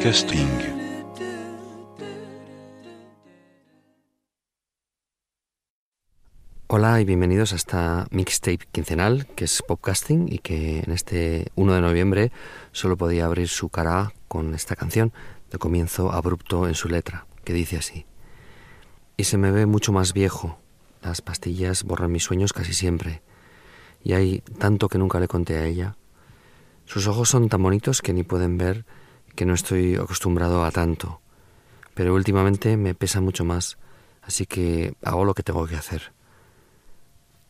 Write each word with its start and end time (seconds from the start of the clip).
Podcasting. 0.00 0.48
Hola 6.68 7.02
y 7.02 7.04
bienvenidos 7.04 7.52
a 7.52 7.56
esta 7.56 8.06
mixtape 8.10 8.60
quincenal 8.72 9.26
que 9.36 9.44
es 9.44 9.60
podcasting 9.60 10.32
y 10.32 10.38
que 10.38 10.78
en 10.78 10.92
este 10.92 11.52
1 11.54 11.74
de 11.74 11.80
noviembre 11.82 12.32
solo 12.72 12.96
podía 12.96 13.26
abrir 13.26 13.48
su 13.48 13.68
cara 13.68 14.14
con 14.26 14.54
esta 14.54 14.74
canción 14.74 15.12
de 15.50 15.58
comienzo 15.58 16.10
abrupto 16.12 16.66
en 16.66 16.74
su 16.74 16.88
letra, 16.88 17.26
que 17.44 17.52
dice 17.52 17.76
así. 17.76 18.06
Y 19.18 19.24
se 19.24 19.36
me 19.36 19.50
ve 19.50 19.66
mucho 19.66 19.92
más 19.92 20.14
viejo, 20.14 20.58
las 21.02 21.20
pastillas 21.20 21.84
borran 21.84 22.10
mis 22.10 22.24
sueños 22.24 22.54
casi 22.54 22.72
siempre, 22.72 23.20
y 24.02 24.14
hay 24.14 24.40
tanto 24.58 24.88
que 24.88 24.96
nunca 24.96 25.20
le 25.20 25.28
conté 25.28 25.58
a 25.58 25.66
ella. 25.66 25.96
Sus 26.86 27.06
ojos 27.06 27.28
son 27.28 27.50
tan 27.50 27.62
bonitos 27.62 28.00
que 28.00 28.14
ni 28.14 28.22
pueden 28.22 28.56
ver 28.56 28.86
que 29.40 29.46
no 29.46 29.54
estoy 29.54 29.94
acostumbrado 29.94 30.66
a 30.66 30.70
tanto, 30.70 31.22
pero 31.94 32.14
últimamente 32.14 32.76
me 32.76 32.94
pesa 32.94 33.22
mucho 33.22 33.42
más, 33.42 33.78
así 34.20 34.44
que 34.44 34.92
hago 35.02 35.24
lo 35.24 35.32
que 35.32 35.42
tengo 35.42 35.66
que 35.66 35.76
hacer. 35.76 36.12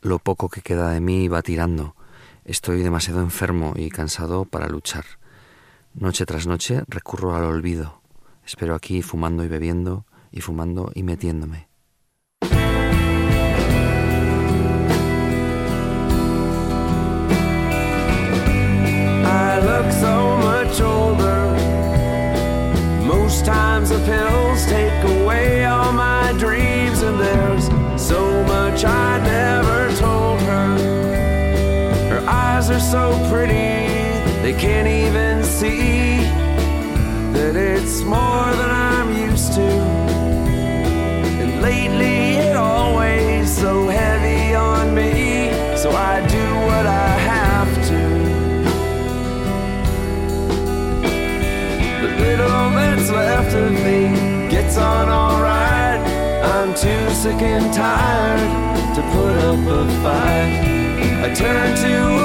Lo 0.01 0.21
poco 0.21 0.49
que 0.49 0.61
queda 0.61 0.91
de 0.91 1.01
mí 1.01 1.27
va 1.27 1.43
tirando. 1.43 1.97
Estoy 2.45 2.85
demasiado 2.85 3.21
enfermo 3.23 3.73
y 3.75 3.91
cansado 3.91 4.45
para 4.45 4.69
luchar. 4.69 5.05
Noche 5.95 6.27
tras 6.27 6.47
noche 6.47 6.85
recurro 6.87 7.35
al 7.35 7.43
olvido. 7.43 8.01
Espero 8.47 8.77
aquí 8.77 9.03
fumando 9.03 9.43
y 9.43 9.49
bebiendo, 9.49 10.05
y 10.31 10.43
fumando 10.43 10.93
y 10.95 11.03
metiéndome. 11.03 11.71
Most 23.31 23.45
times 23.45 23.91
the 23.91 23.99
pills 24.01 24.67
take 24.67 25.05
away 25.05 25.65
all 25.65 25.93
my 25.93 26.33
dreams, 26.37 27.01
and 27.03 27.17
there's 27.21 27.67
so 27.97 28.43
much 28.43 28.85
I 28.85 29.21
never 29.23 29.97
told 29.99 30.41
her. 30.41 30.77
Her 32.11 32.29
eyes 32.29 32.71
are 32.71 32.81
so 32.81 33.13
pretty, 33.31 33.87
they 34.43 34.53
can't 34.53 34.89
even 34.89 35.45
see 35.45 36.17
that 37.35 37.55
it's 37.55 38.01
more 38.01 38.51
than 38.61 38.69
I'm 38.69 39.17
used 39.31 39.53
to. 39.53 39.71
And 41.41 41.63
lately 41.63 42.35
it 42.49 42.57
always 42.57 43.49
so 43.49 43.87
heavy 43.87 44.57
on 44.57 44.93
me, 44.93 45.53
so 45.77 45.93
I 45.93 46.27
do 46.27 46.60
little 52.21 52.71
that's 52.77 53.11
left 53.11 53.55
of 53.55 53.73
me 53.73 54.49
gets 54.51 54.77
on 54.77 55.09
alright. 55.09 56.01
I'm 56.55 56.75
too 56.75 57.05
sick 57.15 57.41
and 57.43 57.73
tired 57.73 58.95
to 58.97 59.03
put 59.15 59.37
up 59.49 59.61
a 59.79 59.83
fight. 60.03 60.81
I 61.25 61.35
turn 61.35 61.77
to 61.85 62.20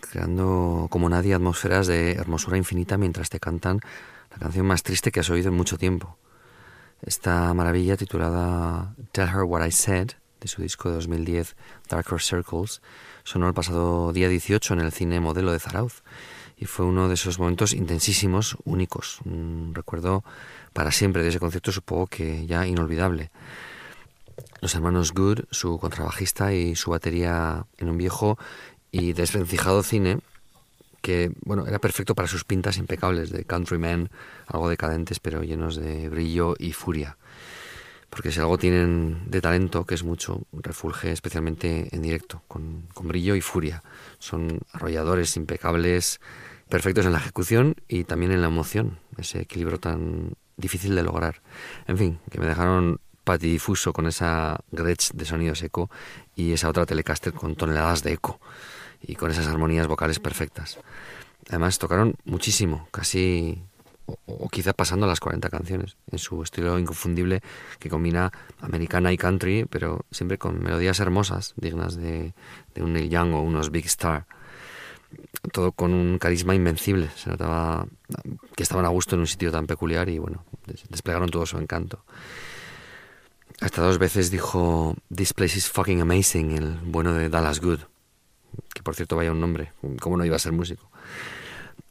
Creando 0.00 0.88
como 0.90 1.10
nadie 1.10 1.34
atmósferas 1.34 1.86
de 1.86 2.12
hermosura 2.12 2.56
infinita 2.56 2.96
mientras 2.96 3.28
te 3.28 3.38
cantan 3.38 3.80
la 4.30 4.38
canción 4.38 4.64
más 4.64 4.82
triste 4.82 5.12
que 5.12 5.20
has 5.20 5.28
oído 5.28 5.48
en 5.48 5.54
mucho 5.54 5.76
tiempo. 5.76 6.16
Esta 7.02 7.52
maravilla 7.52 7.98
titulada 7.98 8.94
Tell 9.12 9.28
Her 9.28 9.42
What 9.42 9.66
I 9.66 9.72
Said, 9.72 10.12
de 10.40 10.48
su 10.48 10.62
disco 10.62 10.88
de 10.88 10.94
2010 10.94 11.54
Darker 11.86 12.22
Circles, 12.22 12.80
sonó 13.24 13.46
el 13.46 13.52
pasado 13.52 14.10
día 14.14 14.30
18 14.30 14.72
en 14.72 14.80
el 14.80 14.90
cine 14.90 15.20
modelo 15.20 15.52
de 15.52 15.58
Zarauz 15.58 16.02
y 16.56 16.64
fue 16.64 16.86
uno 16.86 17.06
de 17.08 17.14
esos 17.14 17.38
momentos 17.38 17.74
intensísimos, 17.74 18.56
únicos. 18.64 19.18
Un 19.26 19.72
recuerdo 19.74 20.24
para 20.72 20.92
siempre 20.92 21.22
de 21.22 21.28
ese 21.28 21.40
concierto, 21.40 21.72
supongo 21.72 22.06
que 22.06 22.46
ya 22.46 22.66
inolvidable. 22.66 23.30
Los 24.62 24.74
hermanos 24.74 25.12
Good, 25.12 25.40
su 25.50 25.78
contrabajista 25.78 26.54
y 26.54 26.74
su 26.74 26.90
batería 26.90 27.66
en 27.76 27.90
un 27.90 27.98
viejo 27.98 28.38
y 28.98 29.12
desvencijado 29.12 29.82
cine 29.82 30.18
que 31.02 31.30
bueno 31.44 31.66
era 31.66 31.78
perfecto 31.78 32.14
para 32.14 32.26
sus 32.26 32.44
pintas 32.44 32.78
impecables 32.78 33.30
de 33.30 33.44
countrymen, 33.44 34.10
algo 34.46 34.68
decadentes 34.68 35.20
pero 35.20 35.42
llenos 35.42 35.76
de 35.76 36.08
brillo 36.08 36.56
y 36.58 36.72
furia. 36.72 37.16
Porque 38.10 38.32
si 38.32 38.40
algo 38.40 38.56
tienen 38.56 39.30
de 39.30 39.40
talento, 39.40 39.84
que 39.84 39.94
es 39.94 40.02
mucho, 40.02 40.42
refulge 40.52 41.12
especialmente 41.12 41.88
en 41.92 42.02
directo, 42.02 42.42
con, 42.48 42.88
con 42.94 43.08
brillo 43.08 43.34
y 43.34 43.40
furia. 43.40 43.82
Son 44.18 44.60
arrolladores, 44.72 45.36
impecables, 45.36 46.20
perfectos 46.68 47.04
en 47.04 47.12
la 47.12 47.18
ejecución 47.18 47.74
y 47.88 48.04
también 48.04 48.32
en 48.32 48.40
la 48.40 48.46
emoción, 48.46 48.98
ese 49.18 49.42
equilibrio 49.42 49.78
tan 49.78 50.32
difícil 50.56 50.94
de 50.94 51.02
lograr. 51.02 51.42
En 51.86 51.98
fin, 51.98 52.18
que 52.30 52.40
me 52.40 52.46
dejaron 52.46 53.00
patidifuso 53.22 53.92
con 53.92 54.06
esa 54.06 54.60
Gretsch 54.70 55.12
de 55.12 55.24
sonido 55.24 55.54
seco 55.54 55.90
y 56.34 56.52
esa 56.52 56.68
otra 56.68 56.86
Telecaster 56.86 57.32
con 57.32 57.54
toneladas 57.54 58.02
de 58.02 58.12
eco 58.12 58.40
y 59.02 59.14
con 59.14 59.30
esas 59.30 59.46
armonías 59.46 59.86
vocales 59.86 60.18
perfectas. 60.18 60.78
Además 61.48 61.78
tocaron 61.78 62.16
muchísimo, 62.24 62.88
casi 62.90 63.62
o, 64.06 64.48
quizá 64.48 64.72
pasando 64.72 65.06
las 65.06 65.20
40 65.20 65.48
canciones, 65.48 65.96
en 66.10 66.18
su 66.18 66.42
estilo 66.42 66.78
inconfundible 66.78 67.40
que 67.78 67.88
combina 67.88 68.32
americana 68.60 69.12
y 69.12 69.16
country, 69.16 69.66
pero 69.68 70.04
siempre 70.10 70.38
con 70.38 70.62
melodías 70.62 71.00
hermosas, 71.00 71.54
dignas 71.56 71.96
de, 71.96 72.34
de 72.74 72.82
un 72.82 72.92
Neil 72.92 73.10
Young 73.10 73.34
o 73.34 73.40
unos 73.40 73.70
Big 73.70 73.86
Star. 73.86 74.26
Todo 75.52 75.72
con 75.72 75.92
un 75.92 76.18
carisma 76.18 76.54
invencible. 76.54 77.08
Se 77.16 77.30
notaba 77.30 77.86
que 78.56 78.62
estaban 78.62 78.84
a 78.84 78.88
gusto 78.88 79.14
en 79.14 79.20
un 79.20 79.26
sitio 79.26 79.52
tan 79.52 79.66
peculiar 79.66 80.08
y 80.08 80.18
bueno, 80.18 80.44
desplegaron 80.88 81.28
todo 81.28 81.46
su 81.46 81.58
encanto. 81.58 82.04
Hasta 83.60 83.82
dos 83.82 83.98
veces 83.98 84.30
dijo 84.30 84.96
This 85.14 85.32
place 85.32 85.56
is 85.56 85.70
fucking 85.70 86.00
amazing, 86.00 86.50
el 86.52 86.74
bueno 86.82 87.14
de 87.14 87.28
Dallas 87.28 87.60
Good 87.60 87.80
por 88.86 88.94
cierto 88.94 89.16
vaya 89.16 89.32
un 89.32 89.40
nombre, 89.40 89.72
¿cómo 90.00 90.16
no 90.16 90.24
iba 90.24 90.36
a 90.36 90.38
ser 90.38 90.52
músico? 90.52 90.88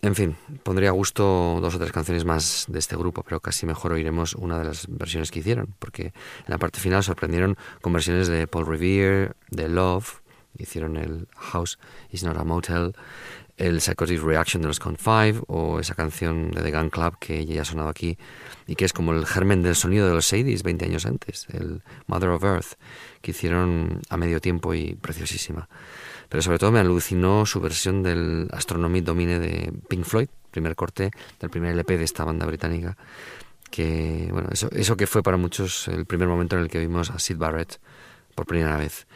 En 0.01 0.15
fin, 0.15 0.37
pondría 0.63 0.89
a 0.89 0.93
gusto 0.93 1.59
dos 1.61 1.75
o 1.75 1.77
tres 1.77 1.91
canciones 1.91 2.23
más 2.23 2.67
de 2.69 2.79
este 2.79 2.95
grupo, 2.95 3.21
pero 3.21 3.41
casi 3.41 3.65
mejor 3.65 3.91
oiremos 3.91 4.33
una 4.33 4.57
de 4.57 4.63
las 4.63 4.87
versiones 4.87 5.29
que 5.29 5.39
hicieron, 5.39 5.75
porque 5.77 6.03
en 6.03 6.13
la 6.47 6.57
parte 6.57 6.79
final 6.79 7.03
sorprendieron 7.03 7.57
con 7.81 7.91
versiones 7.91 8.29
de 8.29 8.47
Paul 8.47 8.65
Revere, 8.65 9.33
de 9.51 9.67
Love, 9.67 10.21
hicieron 10.57 10.95
el 10.95 11.27
House 11.35 11.77
is 12.11 12.23
not 12.23 12.37
a 12.37 12.45
motel, 12.45 12.95
el 13.57 13.81
Psychotic 13.81 14.21
Reaction 14.21 14.61
de 14.61 14.69
los 14.69 14.79
Count 14.79 14.97
Five 14.97 15.41
o 15.47 15.81
esa 15.81 15.95
canción 15.95 16.51
de 16.51 16.61
The 16.61 16.71
Gun 16.71 16.89
Club 16.89 17.17
que 17.19 17.45
ya 17.45 17.63
ha 17.63 17.65
sonado 17.65 17.89
aquí 17.89 18.17
y 18.67 18.75
que 18.75 18.85
es 18.85 18.93
como 18.93 19.11
el 19.11 19.25
germen 19.25 19.63
del 19.63 19.75
sonido 19.75 20.07
de 20.07 20.13
los 20.13 20.27
Sadies 20.27 20.63
20 20.63 20.85
años 20.85 21.05
antes, 21.05 21.47
el 21.51 21.81
Mother 22.07 22.29
of 22.29 22.43
Earth, 22.45 22.73
que 23.21 23.31
hicieron 23.31 23.99
a 24.09 24.15
medio 24.15 24.39
tiempo 24.39 24.73
y 24.73 24.95
preciosísima. 24.95 25.67
Pero 26.29 26.41
sobre 26.41 26.59
todo 26.59 26.71
me 26.71 26.79
alucinó 26.79 27.45
su 27.45 27.59
versión 27.59 28.03
del 28.03 28.47
Astronomy 28.51 29.01
Domine 29.01 29.39
de 29.39 29.73
Pink 29.87 30.03
Floyd, 30.03 30.29
primer 30.51 30.75
corte 30.75 31.11
del 31.39 31.49
primer 31.49 31.73
LP 31.73 31.97
de 31.97 32.03
esta 32.03 32.23
banda 32.23 32.45
británica. 32.45 32.97
Que, 33.69 34.29
bueno, 34.31 34.49
eso, 34.51 34.69
eso 34.71 34.95
que 34.95 35.07
fue 35.07 35.23
para 35.23 35.37
muchos 35.37 35.87
el 35.87 36.05
primer 36.05 36.27
momento 36.27 36.55
en 36.55 36.63
el 36.63 36.69
que 36.69 36.79
vimos 36.79 37.09
a 37.09 37.19
Sid 37.19 37.37
Barrett 37.37 37.79
por 38.35 38.45
primera 38.45 38.77
vez. 38.77 39.07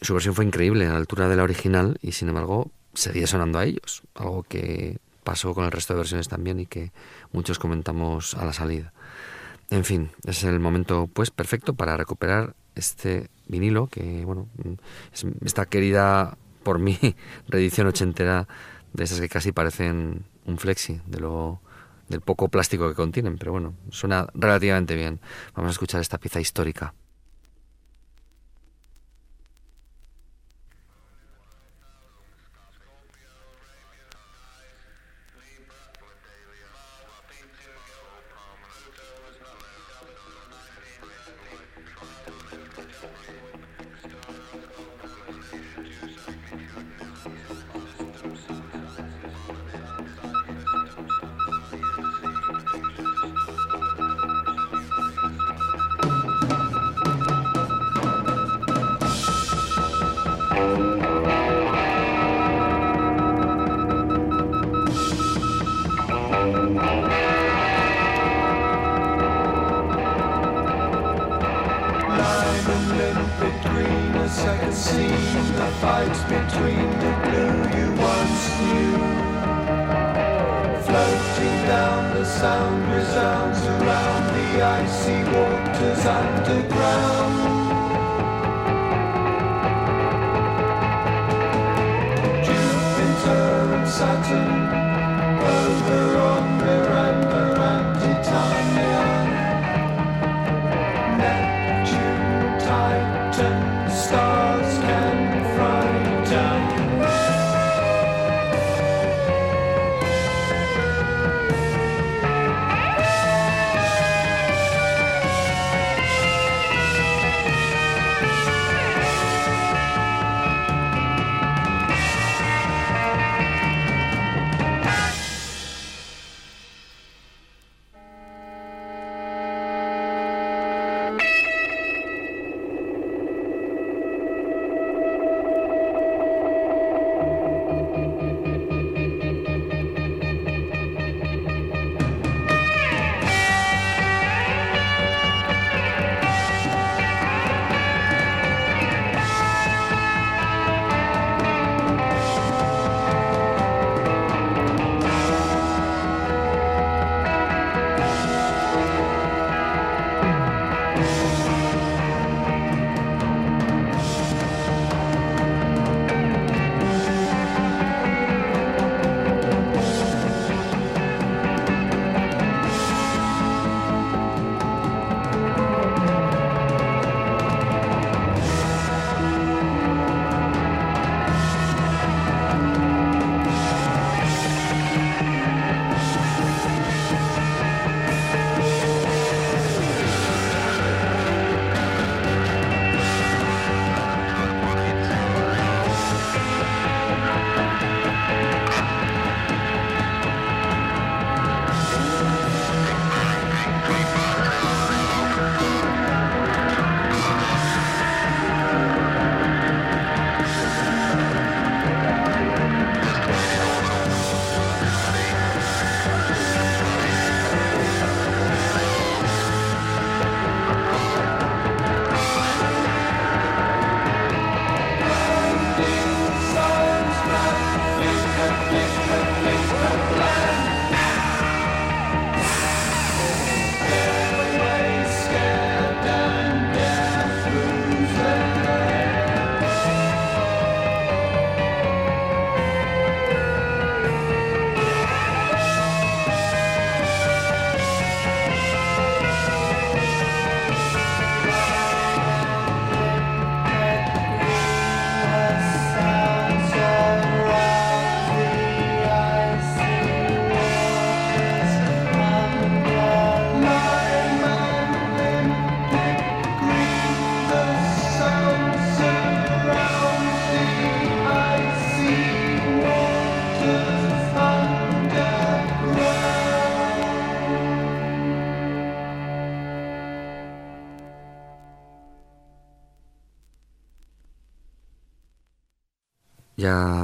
Su 0.00 0.12
versión 0.12 0.34
fue 0.34 0.44
increíble, 0.44 0.86
a 0.86 0.90
la 0.90 0.96
altura 0.96 1.28
de 1.28 1.36
la 1.36 1.44
original, 1.44 1.98
y 2.02 2.12
sin 2.12 2.28
embargo 2.28 2.70
seguía 2.94 3.26
sonando 3.26 3.58
a 3.58 3.64
ellos, 3.64 4.02
algo 4.14 4.42
que 4.44 4.98
pasó 5.24 5.54
con 5.54 5.64
el 5.64 5.72
resto 5.72 5.94
de 5.94 5.98
versiones 5.98 6.28
también 6.28 6.60
y 6.60 6.66
que 6.66 6.92
muchos 7.32 7.58
comentamos 7.58 8.34
a 8.34 8.44
la 8.44 8.52
salida. 8.52 8.92
En 9.70 9.84
fin, 9.84 10.10
es 10.26 10.44
el 10.44 10.60
momento 10.60 11.08
pues 11.12 11.30
perfecto 11.30 11.74
para 11.74 11.96
recuperar 11.96 12.54
este 12.74 13.28
vinilo, 13.46 13.86
que 13.86 14.24
bueno, 14.24 14.48
es 15.12 15.26
esta 15.44 15.66
querida 15.66 16.36
por 16.62 16.78
mí 16.78 16.98
reedición 17.48 17.86
ochentera 17.86 18.48
de 18.92 19.04
esas 19.04 19.20
que 19.20 19.28
casi 19.28 19.52
parecen 19.52 20.24
un 20.46 20.58
flexi, 20.58 21.00
de 21.06 21.20
lo 21.20 21.60
del 22.08 22.20
poco 22.20 22.48
plástico 22.48 22.88
que 22.88 22.94
contienen, 22.94 23.38
pero 23.38 23.52
bueno, 23.52 23.74
suena 23.90 24.26
relativamente 24.34 24.94
bien. 24.94 25.20
Vamos 25.54 25.70
a 25.70 25.72
escuchar 25.72 26.00
esta 26.00 26.18
pieza 26.18 26.40
histórica. 26.40 26.94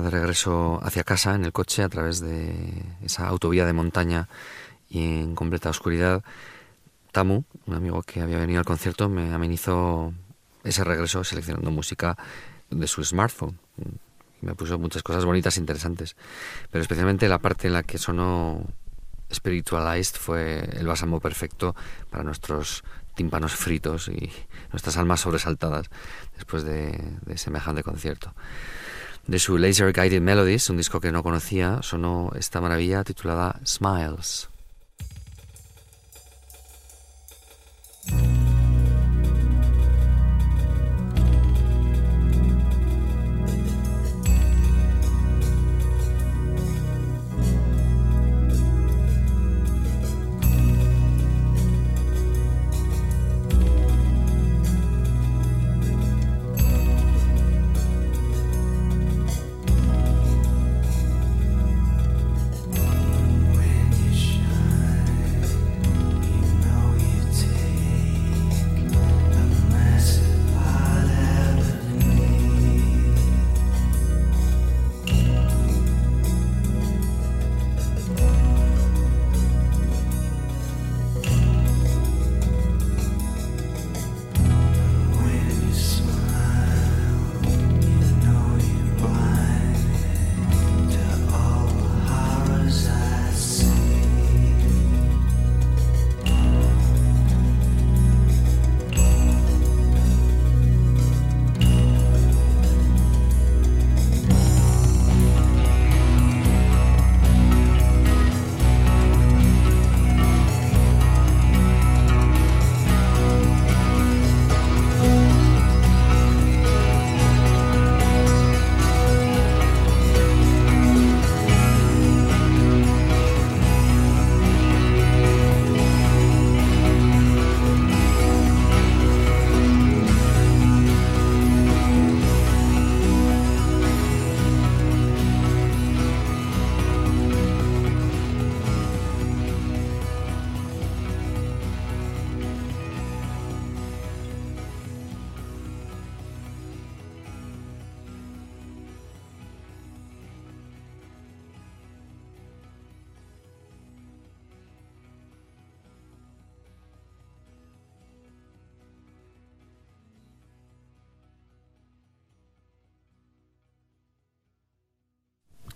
De 0.00 0.09
regreso 0.09 0.80
hacia 0.83 1.04
casa 1.04 1.35
en 1.35 1.45
el 1.45 1.52
coche 1.52 1.83
a 1.83 1.88
través 1.90 2.21
de 2.21 2.85
esa 3.04 3.28
autovía 3.28 3.66
de 3.66 3.75
montaña 3.75 4.28
y 4.88 5.21
en 5.21 5.35
completa 5.35 5.69
oscuridad, 5.69 6.25
Tamu, 7.12 7.42
un 7.66 7.75
amigo 7.75 8.02
que 8.02 8.23
había 8.23 8.38
venido 8.38 8.61
al 8.61 8.64
concierto, 8.64 9.11
me 9.11 9.35
amenizó 9.35 10.14
ese 10.64 10.85
regreso 10.85 11.23
seleccionando 11.23 11.71
música 11.71 12.16
de 12.71 12.87
su 12.87 13.04
smartphone. 13.04 13.59
Me 14.40 14.54
puso 14.54 14.78
muchas 14.78 15.02
cosas 15.02 15.26
bonitas 15.26 15.59
e 15.59 15.61
interesantes, 15.61 16.16
pero 16.71 16.80
especialmente 16.80 17.28
la 17.28 17.38
parte 17.38 17.66
en 17.66 17.75
la 17.75 17.83
que 17.83 17.99
sonó 17.99 18.64
Spiritualized 19.33 20.16
fue 20.16 20.61
el 20.73 20.87
bálsamo 20.87 21.21
perfecto 21.21 21.76
para 22.09 22.25
nuestros 22.25 22.85
tímpanos 23.14 23.54
fritos 23.54 24.09
y 24.09 24.33
nuestras 24.73 24.97
almas 24.97 25.21
sobresaltadas 25.21 25.90
después 26.37 26.64
de, 26.64 26.99
de 27.26 27.37
semejante 27.37 27.83
concierto. 27.83 28.33
De 29.26 29.38
su 29.38 29.58
Laser 29.58 29.92
Guided 29.92 30.20
Melodies, 30.20 30.70
un 30.70 30.76
disco 30.76 31.00
que 31.00 31.12
no 31.12 31.22
conocía, 31.22 31.82
sonó 31.82 32.32
esta 32.36 32.60
maravilla 32.60 33.04
titulada 33.04 33.60
Smiles. 33.64 34.48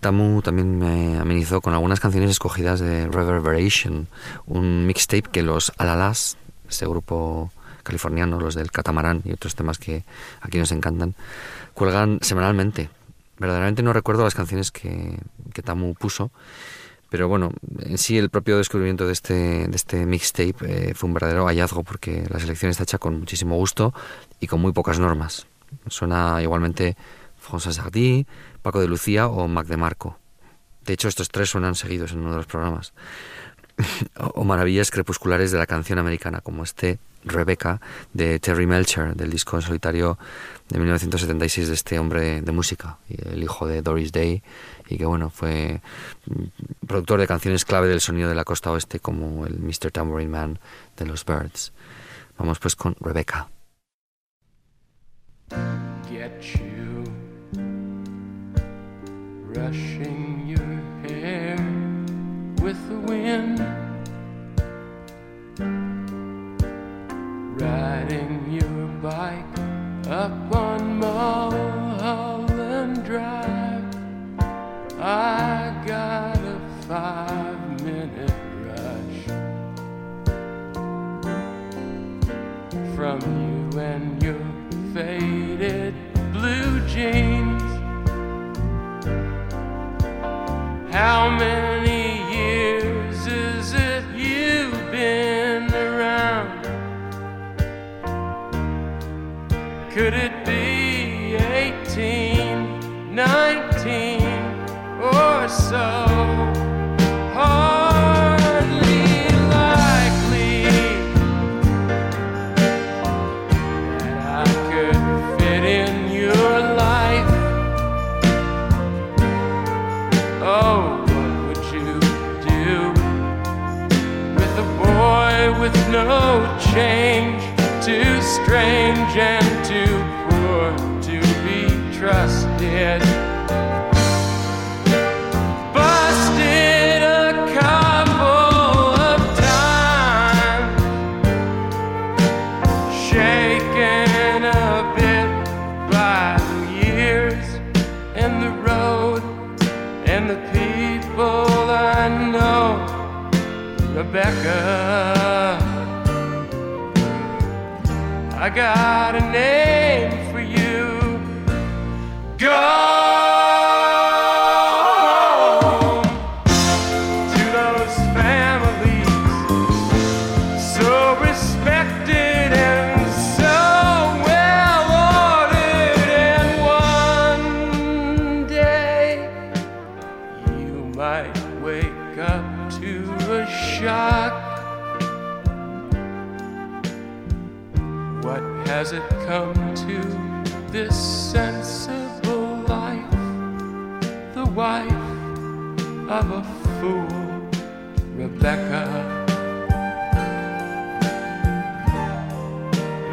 Tamu 0.05 0.43
también 0.43 0.77
me 0.77 1.17
amenizó 1.17 1.61
con 1.61 1.73
algunas 1.73 1.99
canciones 1.99 2.29
escogidas 2.29 2.79
de 2.79 3.07
Reverberation, 3.07 4.07
un 4.45 4.85
mixtape 4.85 5.23
que 5.31 5.41
los 5.41 5.73
Alalas, 5.77 6.37
este 6.69 6.85
grupo 6.85 7.51
californiano, 7.81 8.39
los 8.39 8.53
del 8.53 8.69
Catamarán 8.69 9.23
y 9.25 9.31
otros 9.31 9.55
temas 9.55 9.79
que 9.79 10.03
aquí 10.41 10.59
nos 10.59 10.71
encantan, 10.71 11.15
cuelgan 11.73 12.19
semanalmente. 12.21 12.91
Verdaderamente 13.39 13.81
no 13.81 13.93
recuerdo 13.93 14.23
las 14.23 14.35
canciones 14.35 14.69
que, 14.69 15.17
que 15.55 15.63
Tamu 15.63 15.95
puso, 15.95 16.29
pero 17.09 17.27
bueno, 17.27 17.51
en 17.79 17.97
sí 17.97 18.19
el 18.19 18.29
propio 18.29 18.59
descubrimiento 18.59 19.07
de 19.07 19.13
este, 19.13 19.67
de 19.67 19.75
este 19.75 20.05
mixtape 20.05 20.89
eh, 20.89 20.93
fue 20.93 21.07
un 21.07 21.15
verdadero 21.15 21.47
hallazgo 21.47 21.83
porque 21.83 22.27
la 22.29 22.39
selección 22.39 22.69
está 22.69 22.83
hecha 22.83 22.99
con 22.99 23.21
muchísimo 23.21 23.55
gusto 23.55 23.91
y 24.39 24.45
con 24.45 24.61
muy 24.61 24.71
pocas 24.71 24.99
normas. 24.99 25.47
Suena 25.87 26.43
igualmente 26.43 26.95
François 27.45 27.77
Hardy, 27.79 28.25
Paco 28.61 28.81
de 28.81 28.87
Lucía 28.87 29.27
o 29.27 29.47
Mac 29.47 29.67
de 29.67 29.77
Marco. 29.77 30.19
De 30.83 30.93
hecho, 30.93 31.07
estos 31.07 31.29
tres 31.29 31.49
suenan 31.49 31.75
seguidos 31.75 32.11
en 32.11 32.19
uno 32.19 32.31
de 32.31 32.37
los 32.37 32.45
programas. 32.45 32.93
o 34.35 34.43
maravillas 34.43 34.91
crepusculares 34.91 35.51
de 35.51 35.57
la 35.57 35.65
canción 35.65 35.99
americana, 35.99 36.41
como 36.41 36.63
este 36.63 36.99
Rebecca 37.23 37.81
de 38.13 38.39
Terry 38.39 38.67
Melcher, 38.67 39.15
del 39.15 39.31
disco 39.31 39.57
en 39.57 39.63
solitario 39.63 40.17
de 40.69 40.77
1976 40.77 41.67
de 41.67 41.73
este 41.73 41.99
hombre 41.99 42.41
de 42.41 42.51
música, 42.51 42.97
el 43.09 43.43
hijo 43.43 43.67
de 43.67 43.81
Doris 43.81 44.11
Day, 44.11 44.43
y 44.87 44.97
que 44.97 45.05
bueno, 45.05 45.29
fue 45.29 45.81
productor 46.87 47.19
de 47.19 47.27
canciones 47.27 47.65
clave 47.65 47.87
del 47.87 48.01
sonido 48.01 48.29
de 48.29 48.35
la 48.35 48.43
costa 48.43 48.71
oeste, 48.71 48.99
como 48.99 49.45
el 49.45 49.59
Mr. 49.59 49.91
Tambourine 49.91 50.31
Man 50.31 50.59
de 50.97 51.05
los 51.05 51.25
Birds. 51.25 51.73
Vamos 52.37 52.59
pues 52.59 52.75
con 52.75 52.95
Rebecca. 52.99 53.49
Brushing 59.55 60.43
your 60.45 61.09
hair 61.09 61.55
with 62.61 62.77
the 62.89 62.99
wind, 63.07 63.57
riding 67.61 68.51
your 68.51 68.87
bike 69.01 69.59
up 70.09 70.53
on 70.53 70.94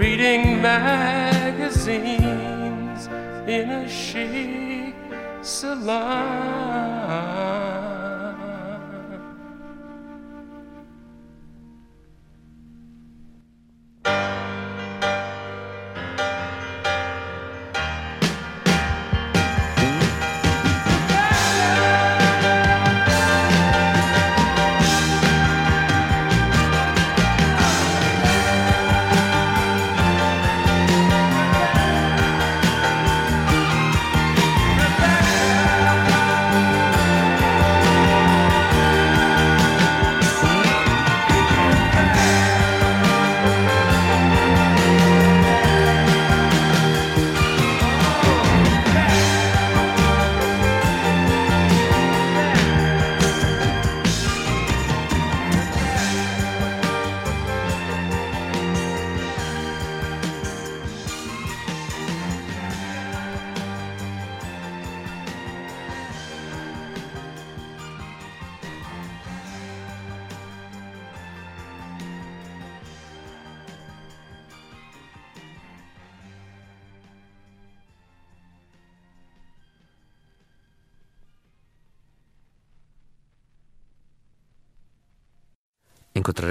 reading 0.02 0.60
magazines 0.60 1.86
in 3.46 3.70
a 3.70 3.88
chic 3.88 4.96
salon. 5.42 6.72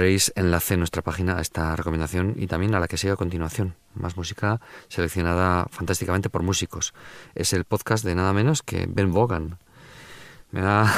Enlace 0.02 0.74
en 0.74 0.80
nuestra 0.80 1.00
página 1.02 1.38
a 1.38 1.40
esta 1.40 1.76
recomendación 1.76 2.34
y 2.36 2.48
también 2.48 2.74
a 2.74 2.80
la 2.80 2.88
que 2.88 2.96
sigue 2.96 3.12
a 3.12 3.16
continuación. 3.16 3.76
Más 3.94 4.16
música 4.16 4.60
seleccionada 4.88 5.66
fantásticamente 5.70 6.28
por 6.28 6.42
músicos. 6.42 6.92
Es 7.36 7.52
el 7.52 7.64
podcast 7.64 8.04
de 8.04 8.16
nada 8.16 8.32
menos 8.32 8.62
que 8.62 8.86
Ben 8.88 9.12
Vaughan. 9.12 9.58
Me 10.50 10.60
da, 10.60 10.92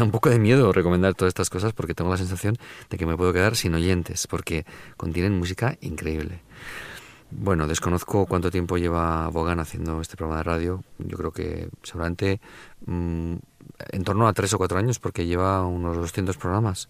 un 0.00 0.10
poco 0.10 0.30
de 0.30 0.38
miedo 0.38 0.72
recomendar 0.72 1.14
todas 1.14 1.30
estas 1.30 1.50
cosas 1.50 1.74
porque 1.74 1.92
tengo 1.92 2.10
la 2.10 2.16
sensación 2.16 2.56
de 2.88 2.96
que 2.96 3.04
me 3.04 3.16
puedo 3.16 3.32
quedar 3.32 3.56
sin 3.56 3.74
oyentes 3.74 4.26
porque 4.26 4.64
contienen 4.96 5.38
música 5.38 5.76
increíble. 5.82 6.40
Bueno, 7.30 7.66
desconozco 7.66 8.24
cuánto 8.24 8.50
tiempo 8.50 8.78
lleva 8.78 9.28
Vaughan 9.28 9.60
haciendo 9.60 10.00
este 10.00 10.16
programa 10.16 10.38
de 10.38 10.44
radio. 10.44 10.84
Yo 10.98 11.18
creo 11.18 11.30
que 11.30 11.68
seguramente 11.82 12.40
mm, 12.86 13.34
en 13.92 14.04
torno 14.04 14.26
a 14.26 14.32
tres 14.32 14.54
o 14.54 14.58
cuatro 14.58 14.78
años 14.78 14.98
porque 14.98 15.26
lleva 15.26 15.64
unos 15.66 15.96
200 15.96 16.36
programas. 16.38 16.88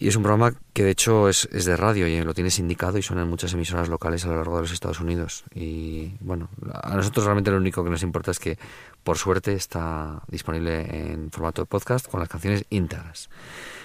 Y 0.00 0.06
es 0.06 0.14
un 0.14 0.22
programa 0.22 0.54
que 0.72 0.84
de 0.84 0.90
hecho 0.90 1.28
es, 1.28 1.48
es, 1.50 1.64
de 1.64 1.76
radio 1.76 2.06
y 2.06 2.20
lo 2.22 2.32
tienes 2.32 2.60
indicado 2.60 2.98
y 2.98 3.02
suena 3.02 3.22
en 3.22 3.28
muchas 3.28 3.52
emisoras 3.52 3.88
locales 3.88 4.24
a 4.24 4.28
lo 4.28 4.36
largo 4.36 4.56
de 4.56 4.62
los 4.62 4.72
Estados 4.72 5.00
Unidos. 5.00 5.42
Y 5.52 6.12
bueno, 6.20 6.48
a 6.72 6.94
nosotros 6.94 7.24
realmente 7.24 7.50
lo 7.50 7.56
único 7.56 7.82
que 7.82 7.90
nos 7.90 8.04
importa 8.04 8.30
es 8.30 8.38
que 8.38 8.58
por 9.02 9.18
suerte 9.18 9.54
está 9.54 10.22
disponible 10.28 11.12
en 11.12 11.32
formato 11.32 11.62
de 11.62 11.66
podcast 11.66 12.06
con 12.06 12.20
las 12.20 12.28
canciones 12.28 12.64
íntegras, 12.70 13.28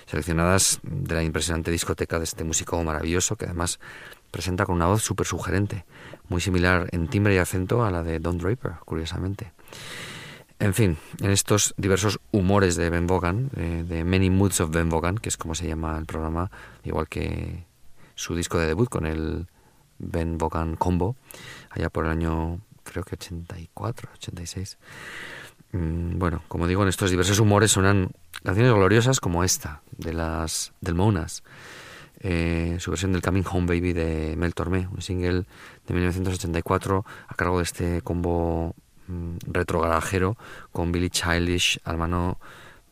seleccionadas 0.05 0.79
de 0.83 1.15
la 1.15 1.23
impresionante 1.23 1.71
discoteca 1.71 2.19
de 2.19 2.25
este 2.25 2.43
músico 2.43 2.83
maravilloso 2.83 3.35
que 3.35 3.45
además 3.45 3.79
presenta 4.29 4.65
con 4.65 4.75
una 4.75 4.87
voz 4.87 5.01
súper 5.01 5.25
sugerente, 5.25 5.85
muy 6.29 6.41
similar 6.41 6.89
en 6.91 7.07
timbre 7.07 7.33
y 7.33 7.37
acento 7.37 7.83
a 7.83 7.89
la 7.89 8.03
de 8.03 8.19
Don 8.19 8.37
Draper, 8.37 8.73
curiosamente. 8.85 9.51
En 10.63 10.73
fin, 10.73 10.97
en 11.19 11.29
estos 11.31 11.73
diversos 11.75 12.21
humores 12.31 12.77
de 12.77 12.89
Ben 12.89 13.05
Vaughan, 13.05 13.49
de 13.49 14.05
Many 14.05 14.29
Moods 14.29 14.61
of 14.61 14.71
Ben 14.71 14.87
Vaughan, 14.87 15.17
que 15.17 15.27
es 15.27 15.35
como 15.35 15.55
se 15.55 15.67
llama 15.67 15.97
el 15.97 16.05
programa, 16.05 16.51
igual 16.85 17.09
que 17.09 17.65
su 18.15 18.33
disco 18.33 18.57
de 18.57 18.67
debut 18.67 18.87
con 18.87 19.05
el 19.05 19.47
Ben 19.99 20.37
Vaughan 20.37 20.77
Combo, 20.77 21.17
allá 21.69 21.89
por 21.89 22.05
el 22.05 22.11
año 22.11 22.61
creo 22.85 23.03
que 23.03 23.15
84, 23.15 24.09
86. 24.13 24.77
Mm, 25.73 26.17
bueno, 26.17 26.43
como 26.47 26.65
digo, 26.65 26.83
en 26.83 26.87
estos 26.87 27.11
diversos 27.11 27.39
humores 27.39 27.71
suenan 27.71 28.11
canciones 28.41 28.73
gloriosas 28.73 29.19
como 29.19 29.43
esta, 29.43 29.81
de 29.97 30.13
las 30.13 30.71
del 30.79 30.95
Monas, 30.95 31.43
eh, 32.21 32.77
su 32.79 32.89
versión 32.89 33.11
del 33.11 33.21
Coming 33.21 33.43
Home 33.51 33.67
Baby 33.67 33.91
de 33.91 34.35
Mel 34.37 34.55
Tormé, 34.55 34.87
un 34.87 35.01
single 35.01 35.43
de 35.87 35.93
1984 35.93 37.05
a 37.27 37.35
cargo 37.35 37.57
de 37.57 37.63
este 37.63 38.01
combo 38.01 38.77
Mm, 39.07 39.37
retrogarajero 39.47 40.37
con 40.71 40.93
Billy 40.93 41.09
Childish 41.09 41.79
al 41.83 41.97
mano 41.97 42.39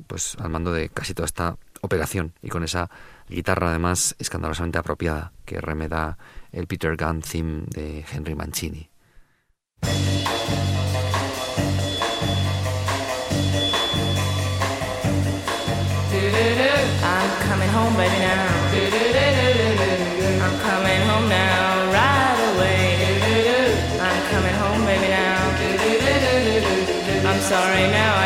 pues 0.07 0.35
al 0.39 0.49
mando 0.49 0.73
de 0.73 0.89
casi 0.89 1.13
toda 1.13 1.25
esta 1.25 1.57
operación 1.79 2.33
y 2.41 2.49
con 2.49 2.63
esa 2.63 2.89
guitarra 3.29 3.69
además 3.69 4.15
escandalosamente 4.19 4.77
apropiada 4.77 5.31
que 5.45 5.61
remeda 5.61 6.17
el 6.51 6.67
Peter 6.67 6.97
Gunn 6.97 7.21
theme 7.21 7.63
de 7.67 8.05
Henry 8.11 8.35
Mancini. 8.35 8.89
now. 27.89 28.20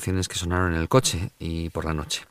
Canciones 0.00 0.28
que 0.28 0.36
sonaron 0.36 0.72
en 0.72 0.80
el 0.80 0.88
coche 0.88 1.30
y 1.38 1.68
por 1.68 1.84
la 1.84 1.92
noche. 1.92 2.24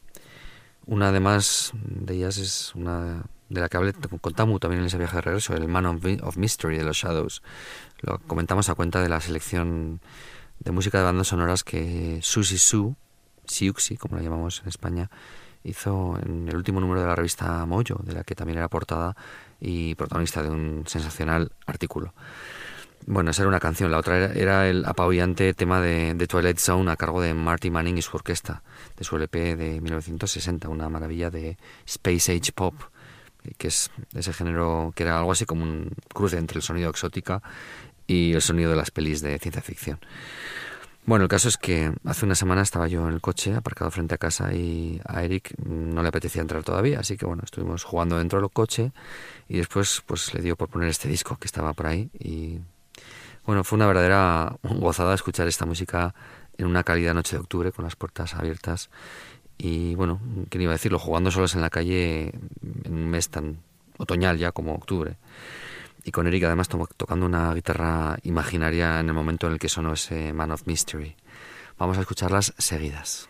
Una 0.87 1.09
además 1.09 1.71
de 1.75 2.15
ellas 2.15 2.37
es 2.37 2.73
una 2.73 3.21
de 3.47 3.61
la 3.61 3.69
que 3.69 3.77
hablé 3.77 3.93
con 3.93 4.33
Tamu 4.33 4.57
también 4.57 4.79
en 4.79 4.87
ese 4.87 4.97
viaje 4.97 5.17
de 5.17 5.21
regreso, 5.21 5.53
el 5.53 5.67
Man 5.67 5.85
of, 5.85 6.35
Mystery 6.35 6.79
de 6.79 6.83
los 6.83 6.97
Shadows. 6.97 7.43
Lo 8.01 8.17
comentamos 8.17 8.69
a 8.69 8.73
cuenta 8.73 9.03
de 9.03 9.09
la 9.09 9.21
selección 9.21 10.01
de 10.57 10.71
música 10.71 10.97
de 10.97 11.03
bandas 11.03 11.27
sonoras 11.27 11.63
que 11.63 12.17
Susie 12.23 12.57
Sue, 12.57 12.95
Siuxi, 13.45 13.97
como 13.97 14.15
la 14.15 14.23
llamamos 14.23 14.61
en 14.63 14.69
España, 14.69 15.11
hizo 15.63 16.17
en 16.25 16.49
el 16.49 16.55
último 16.55 16.79
número 16.79 17.01
de 17.01 17.07
la 17.07 17.15
revista 17.15 17.63
Mojo, 17.67 18.01
de 18.01 18.13
la 18.13 18.23
que 18.23 18.33
también 18.33 18.57
era 18.57 18.67
portada 18.67 19.15
y 19.61 19.93
protagonista 19.93 20.41
de 20.41 20.49
un 20.49 20.85
sensacional 20.87 21.51
artículo. 21.67 22.15
Bueno, 23.11 23.31
esa 23.31 23.41
era 23.41 23.49
una 23.49 23.59
canción. 23.59 23.89
La 23.89 23.97
otra 23.97 24.25
era, 24.33 24.69
el 24.69 24.85
apabullante 24.85 25.55
tema 25.55 25.81
de, 25.81 26.13
Twilight 26.27 26.59
Zone 26.59 26.91
a 26.91 26.95
cargo 26.95 27.21
de 27.21 27.33
Marty 27.33 27.71
Manning 27.71 27.97
y 27.97 28.03
su 28.03 28.15
orquesta, 28.15 28.61
de 28.95 29.03
su 29.03 29.15
LP 29.15 29.55
de 29.55 29.81
1960, 29.81 30.69
una 30.69 30.89
maravilla 30.89 31.31
de 31.31 31.57
Space 31.87 32.31
Age 32.31 32.51
Pop, 32.53 32.75
que 33.57 33.69
es 33.69 33.89
ese 34.13 34.31
género 34.31 34.93
que 34.95 35.01
era 35.01 35.17
algo 35.17 35.31
así 35.31 35.45
como 35.45 35.63
un 35.63 35.89
cruce 36.13 36.37
entre 36.37 36.59
el 36.59 36.61
sonido 36.61 36.91
exótica 36.91 37.41
y 38.05 38.33
el 38.33 38.43
sonido 38.43 38.69
de 38.69 38.75
las 38.75 38.91
pelis 38.91 39.21
de 39.21 39.39
ciencia 39.39 39.63
ficción. 39.63 39.97
Bueno, 41.07 41.23
el 41.23 41.29
caso 41.29 41.49
es 41.49 41.57
que 41.57 41.91
hace 42.05 42.25
una 42.27 42.35
semana 42.35 42.61
estaba 42.61 42.87
yo 42.87 43.07
en 43.07 43.15
el 43.15 43.21
coche, 43.21 43.55
aparcado 43.55 43.89
frente 43.89 44.13
a 44.13 44.19
casa, 44.19 44.53
y 44.53 45.01
a 45.03 45.23
Eric 45.23 45.55
no 45.65 46.03
le 46.03 46.09
apetecía 46.09 46.43
entrar 46.43 46.63
todavía, 46.63 46.99
así 46.99 47.17
que 47.17 47.25
bueno, 47.25 47.41
estuvimos 47.43 47.83
jugando 47.83 48.19
dentro 48.19 48.39
del 48.39 48.51
coche 48.51 48.91
y 49.47 49.57
después 49.57 50.03
pues 50.05 50.31
le 50.35 50.43
dio 50.43 50.55
por 50.55 50.69
poner 50.69 50.89
este 50.89 51.09
disco 51.09 51.37
que 51.37 51.47
estaba 51.47 51.73
por 51.73 51.87
ahí 51.87 52.11
y 52.13 52.59
bueno, 53.49 53.63
fue 53.63 53.77
una 53.77 53.87
verdadera 53.87 54.57
gozada 54.61 55.15
escuchar 55.15 55.47
esta 55.47 55.65
música 55.65 56.13
en 56.55 56.67
una 56.67 56.83
cálida 56.83 57.15
noche 57.15 57.35
de 57.35 57.41
octubre 57.41 57.71
con 57.71 57.83
las 57.83 57.95
puertas 57.95 58.35
abiertas 58.35 58.91
y 59.57 59.95
bueno, 59.95 60.21
¿quién 60.51 60.61
iba 60.61 60.71
a 60.71 60.75
decirlo? 60.75 60.99
Jugando 60.99 61.31
solos 61.31 61.55
en 61.55 61.61
la 61.61 61.71
calle 61.71 62.31
en 62.83 62.93
un 62.93 63.09
mes 63.09 63.31
tan 63.31 63.57
otoñal 63.97 64.37
ya 64.37 64.51
como 64.51 64.75
octubre. 64.75 65.17
Y 66.03 66.11
con 66.11 66.27
Eric 66.27 66.43
además 66.43 66.69
tocando 66.69 67.25
una 67.25 67.51
guitarra 67.55 68.19
imaginaria 68.21 68.99
en 68.99 69.07
el 69.07 69.15
momento 69.15 69.47
en 69.47 69.53
el 69.53 69.59
que 69.59 69.67
sonó 69.67 69.93
ese 69.93 70.31
Man 70.31 70.51
of 70.51 70.67
Mystery. 70.67 71.15
Vamos 71.79 71.97
a 71.97 72.01
escucharlas 72.01 72.53
seguidas. 72.59 73.27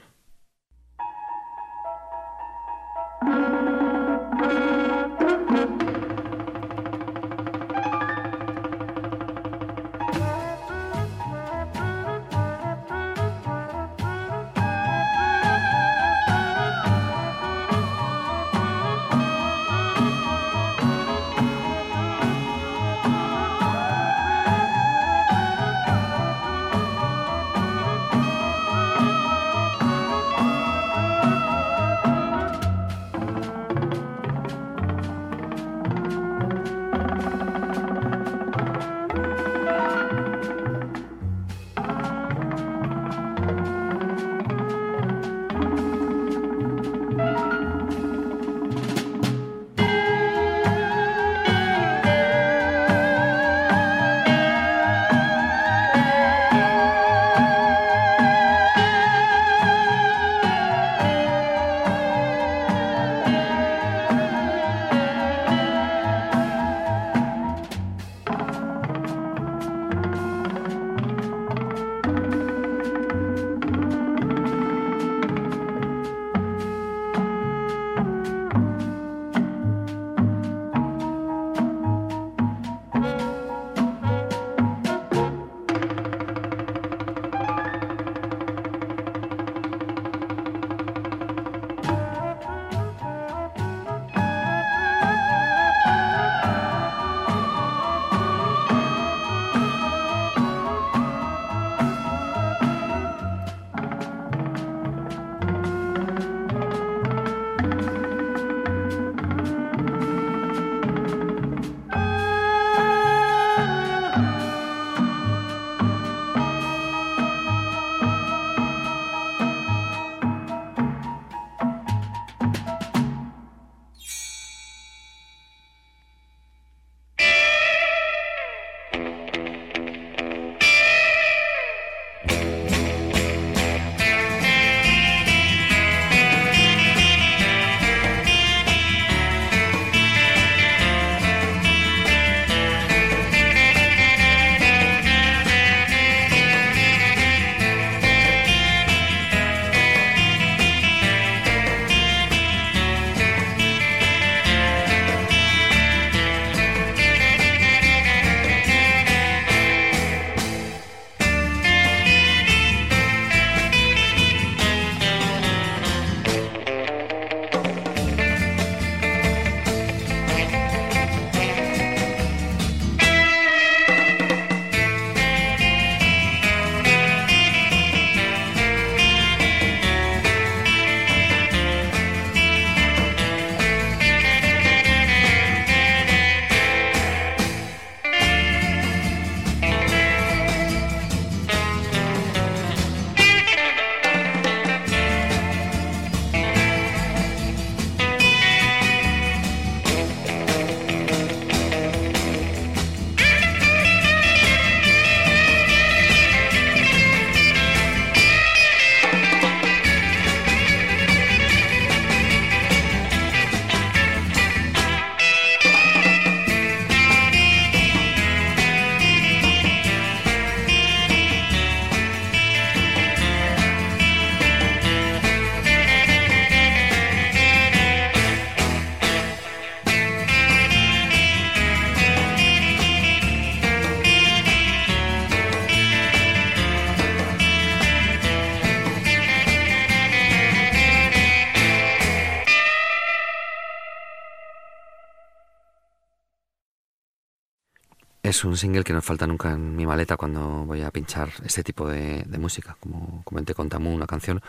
Es 248.40 248.46
un 248.46 248.56
single 248.56 248.86
que 248.86 248.94
no 248.94 249.02
falta 249.02 249.28
nunca 249.28 249.52
en 249.52 249.76
mi 249.76 249.86
maleta 249.86 250.16
cuando 250.16 250.64
voy 250.64 250.82
a 250.82 250.92
pinchar 250.92 251.30
este 251.44 251.62
tipo 251.62 251.86
de, 251.90 252.24
de 252.26 252.38
música. 252.38 252.78
Como 252.80 253.22
comenté 253.26 253.54
con 253.54 253.68
Tamu, 253.68 253.94
una 253.94 254.08
canción 254.08 254.42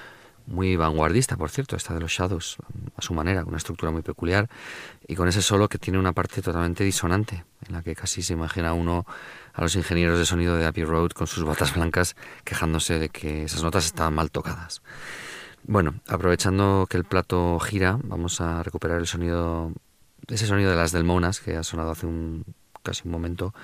muy 0.46 0.76
vanguardista, 0.76 1.37
por 1.37 1.50
cierto, 1.50 1.74
esta 1.74 1.94
de 1.94 1.98
los 1.98 2.12
Shadows, 2.12 2.59
a 2.96 3.03
su 3.03 3.14
manera, 3.14 3.40
con 3.40 3.48
una 3.48 3.57
estructura 3.57 3.90
muy 3.90 4.03
peculiar 4.03 4.48
y 5.09 5.16
con 5.16 5.26
ese 5.26 5.42
solo 5.42 5.68
que 5.68 5.79
tiene 5.79 5.98
una 5.98 6.12
parte 6.12 6.40
totalmente 6.40 6.85
disonante, 6.85 7.44
en 7.66 7.74
la 7.74 7.83
que 7.83 7.96
casi 7.96 8.22
se 8.22 8.35
imagina 8.35 8.74
uno 8.74 9.07
a 9.55 9.61
los 9.61 9.74
ingenieros 9.74 10.20
de 10.20 10.24
sonido 10.24 10.57
de 10.57 10.66
Abbey 10.66 10.85
Road 10.85 11.11
con 11.11 11.26
sus 11.26 11.42
botas 11.42 11.74
blancas 11.74 12.14
quejándose 12.44 13.00
de 13.00 13.09
que 13.09 13.42
esas 13.42 13.64
notas 13.64 13.87
estaban 13.87 14.14
mal 14.14 14.31
tocadas. 14.31 14.83
Bueno, 15.64 15.94
aprovechando 16.07 16.87
que 16.88 16.96
el 16.96 17.03
plato 17.03 17.59
gira, 17.59 17.98
vamos 18.05 18.40
a 18.40 18.62
recuperar 18.62 19.00
el 19.00 19.09
sonido, 19.09 19.72
ese 20.29 20.46
sonido 20.46 20.70
de 20.70 20.76
las 20.76 20.92
Delmonas 20.92 21.40
que 21.40 21.57
ha 21.57 21.64
sonado 21.64 21.90
hace 21.90 22.07
un 22.07 22.44
casi 22.83 23.03
un 23.05 23.12
momento, 23.12 23.55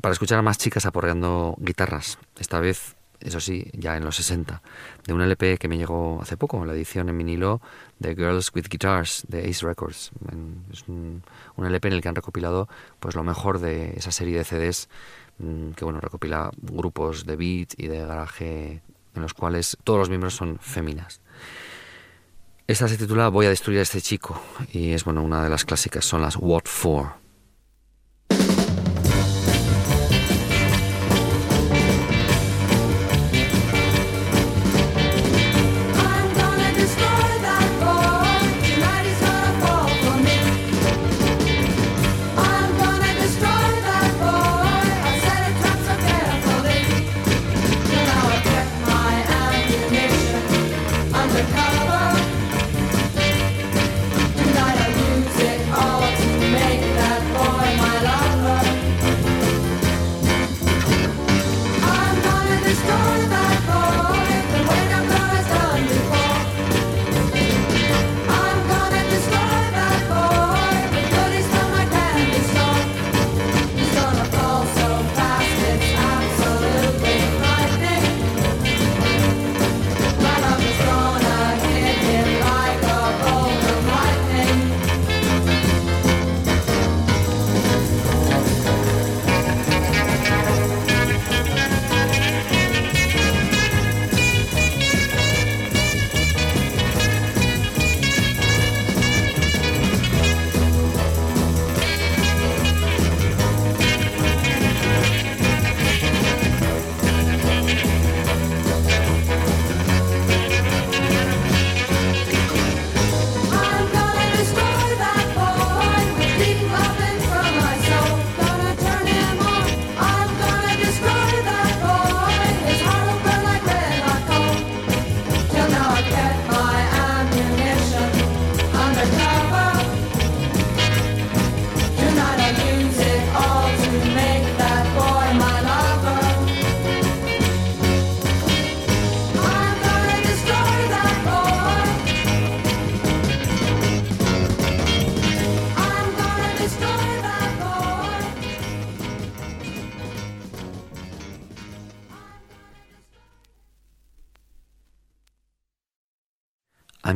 para 0.00 0.12
escuchar 0.12 0.38
a 0.38 0.42
más 0.42 0.58
chicas 0.58 0.86
aporreando 0.86 1.56
guitarras, 1.58 2.18
esta 2.38 2.60
vez 2.60 2.96
eso 3.20 3.38
sí, 3.38 3.70
ya 3.74 3.96
en 3.96 4.04
los 4.04 4.16
60, 4.16 4.62
de 5.06 5.12
un 5.12 5.20
LP 5.20 5.58
que 5.58 5.68
me 5.68 5.76
llegó 5.76 6.20
hace 6.22 6.38
poco, 6.38 6.64
la 6.64 6.72
edición 6.72 7.08
en 7.10 7.18
vinilo 7.18 7.60
de 7.98 8.14
Girls 8.14 8.50
with 8.54 8.68
Guitars 8.70 9.24
de 9.28 9.48
Ace 9.48 9.66
Records. 9.66 10.10
Es 10.72 10.88
un, 10.88 11.22
LP 11.58 11.88
en 11.88 11.94
el 11.94 12.00
que 12.00 12.08
han 12.08 12.14
recopilado 12.14 12.68
pues 12.98 13.14
lo 13.14 13.22
mejor 13.22 13.58
de 13.58 13.92
esa 13.96 14.10
serie 14.10 14.38
de 14.38 14.44
CDs 14.44 14.88
mm, 15.38 15.72
que 15.72 15.84
bueno 15.84 16.00
recopila 16.00 16.50
grupos 16.62 17.26
de 17.26 17.36
beat 17.36 17.74
y 17.76 17.88
de 17.88 17.98
garaje 17.98 18.80
en 19.14 19.22
los 19.22 19.34
cuales 19.34 19.76
todos 19.84 19.98
los 19.98 20.08
miembros 20.08 20.34
son 20.34 20.58
féminas. 20.58 21.20
Esta 22.66 22.88
se 22.88 22.96
titula 22.96 23.28
Voy 23.28 23.46
a 23.46 23.50
destruir 23.50 23.80
a 23.80 23.82
este 23.82 24.00
chico 24.00 24.40
y 24.72 24.92
es 24.92 25.04
bueno 25.04 25.22
una 25.22 25.44
de 25.44 25.50
las 25.50 25.66
clásicas, 25.66 26.06
son 26.06 26.22
las 26.22 26.36
What 26.36 26.62
For. 26.64 27.19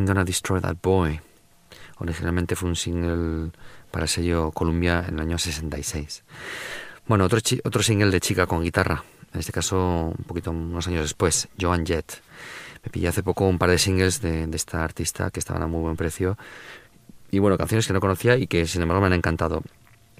Gonna 0.06 0.24
Destroy 0.24 0.60
That 0.60 0.76
Boy. 0.82 1.20
Originalmente 1.98 2.56
fue 2.56 2.68
un 2.68 2.76
single 2.76 3.50
para 3.90 4.04
el 4.04 4.08
sello 4.08 4.50
Columbia 4.50 5.04
en 5.06 5.14
el 5.14 5.20
año 5.20 5.38
66. 5.38 6.24
Bueno, 7.06 7.24
otro, 7.24 7.38
otro 7.64 7.82
single 7.82 8.10
de 8.10 8.20
chica 8.20 8.46
con 8.46 8.62
guitarra, 8.62 9.04
en 9.32 9.40
este 9.40 9.52
caso 9.52 10.14
un 10.16 10.24
poquito 10.24 10.50
unos 10.50 10.86
años 10.88 11.02
después, 11.02 11.48
Joan 11.60 11.84
Jett. 11.86 12.22
Me 12.82 12.90
pillé 12.90 13.08
hace 13.08 13.22
poco 13.22 13.46
un 13.46 13.58
par 13.58 13.70
de 13.70 13.78
singles 13.78 14.20
de, 14.20 14.46
de 14.46 14.56
esta 14.56 14.84
artista 14.84 15.30
que 15.30 15.40
estaban 15.40 15.62
a 15.62 15.66
muy 15.66 15.80
buen 15.80 15.96
precio. 15.96 16.36
Y 17.30 17.38
bueno, 17.38 17.56
canciones 17.56 17.86
que 17.86 17.92
no 17.92 18.00
conocía 18.00 18.36
y 18.36 18.46
que 18.46 18.66
sin 18.66 18.82
embargo 18.82 19.00
me 19.00 19.06
han 19.06 19.14
encantado. 19.14 19.62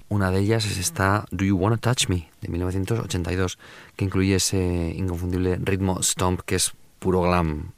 Una 0.07 0.29
de 0.31 0.39
ellas 0.39 0.65
es 0.65 0.77
esta 0.77 1.25
Do 1.31 1.45
You 1.45 1.57
Wanna 1.57 1.77
Touch 1.77 2.07
Me 2.09 2.29
de 2.41 2.49
1982, 2.49 3.57
que 3.95 4.05
incluye 4.05 4.35
ese 4.35 4.93
inconfundible 4.95 5.57
ritmo 5.61 6.01
stomp 6.03 6.41
que 6.41 6.55
es 6.55 6.73
puro 6.99 7.21
glam, 7.21 7.71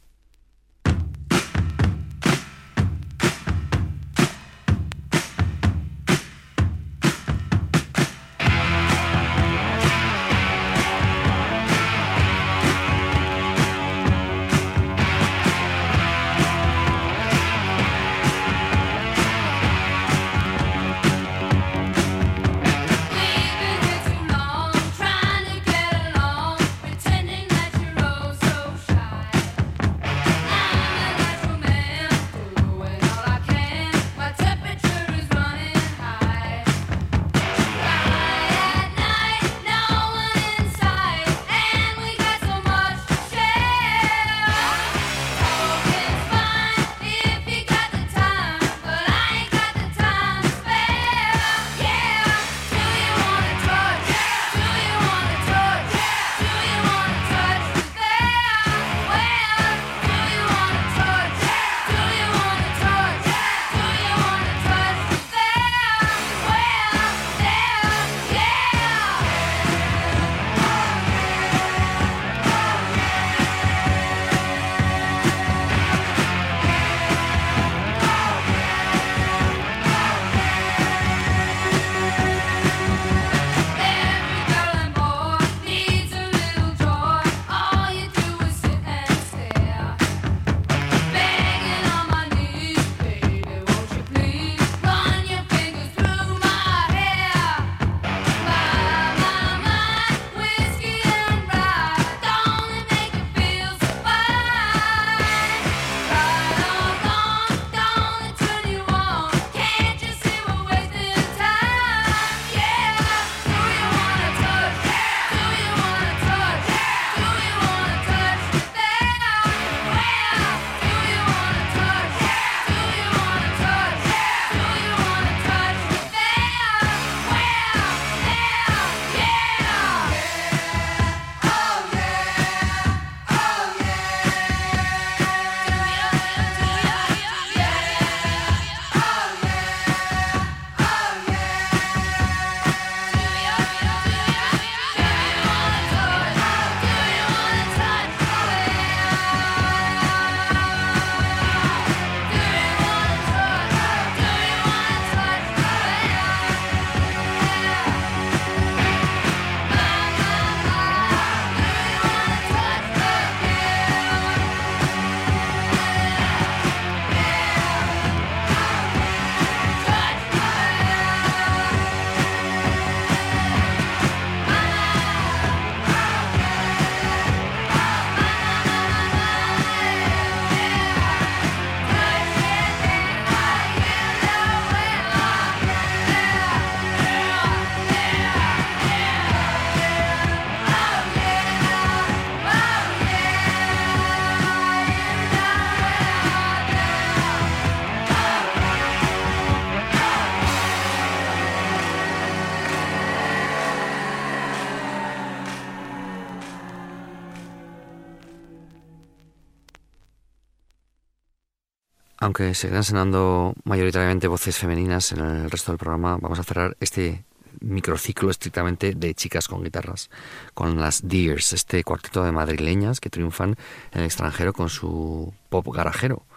Aunque 212.38 212.54
seguirán 212.54 212.84
sonando 212.84 213.56
mayoritariamente 213.64 214.28
voces 214.28 214.60
femeninas 214.60 215.12
en 215.12 215.22
el 215.22 215.50
resto 215.50 215.72
del 215.72 215.80
programa, 215.80 216.20
vamos 216.22 216.38
a 216.38 216.44
cerrar 216.44 216.78
este 216.80 217.26
microciclo 217.62 218.30
estrictamente 218.30 218.94
de 218.94 219.16
chicas 219.16 219.48
con 219.48 219.64
guitarras, 219.64 220.12
con 220.54 220.80
las 220.80 221.08
Deers, 221.08 221.54
este 221.54 221.84
cuarteto 221.84 222.24
de 222.24 222.32
madrileñas 222.32 223.00
que 223.00 223.10
triunfan 223.10 223.58
en 223.92 224.02
el 224.02 224.06
extranjero 224.06 224.54
con 224.54 224.70
su 224.70 225.34
pop 225.50 225.66
garajero. 225.74 226.28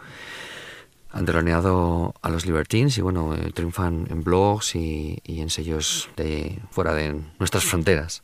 Han 1.11 1.26
a 1.28 2.28
los 2.30 2.46
Libertines 2.46 2.96
y 2.96 3.03
bueno, 3.03 3.34
eh, 3.34 3.53
triunfan 3.53 4.07
en 4.09 4.24
blogs 4.24 4.76
y, 4.76 5.20
y 5.22 5.42
en 5.42 5.51
sellos 5.51 6.09
de 6.16 6.62
fuera 6.70 6.94
de 6.94 7.20
nuestras 7.38 7.64
fronteras 7.64 8.22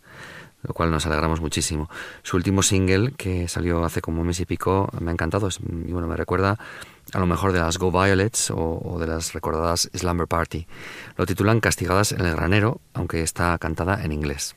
lo 0.67 0.75
cual 0.75 0.91
nos 0.91 1.07
alegramos 1.07 1.41
muchísimo. 1.41 1.89
Su 2.23 2.37
último 2.37 2.62
single, 2.62 3.12
que 3.17 3.49
salió 3.49 3.85
hace 3.85 4.01
como 4.01 4.21
un 4.21 4.27
mes 4.29 4.41
y 4.41 4.47
pico, 4.47 4.89
me 5.01 5.11
ha 5.11 5.12
encantado. 5.12 5.49
y 5.87 5.93
bueno, 5.93 6.09
me 6.09 6.17
recuerda 6.17 6.59
a 7.12 7.19
lo 7.19 7.27
mejor 7.27 7.53
de 7.53 7.61
las 7.61 7.79
Go 7.79 7.91
Violets 7.91 8.51
o, 8.51 8.81
o, 8.85 8.99
de 8.99 9.07
las 9.07 9.33
recordadas 9.33 9.89
Slumber 9.95 10.27
Party. 10.27 10.67
Lo 11.17 11.27
titulan 11.27 11.61
Castigadas 11.61 12.12
en 12.12 12.23
el 12.23 12.35
granero, 12.35 12.81
aunque 12.95 13.23
está 13.23 13.57
cantada 13.59 14.05
en 14.05 14.12
inglés. 14.12 14.57